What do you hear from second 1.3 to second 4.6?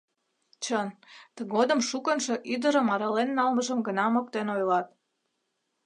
тыгодым шукынжо ӱдырым арален налмыжым гына моктен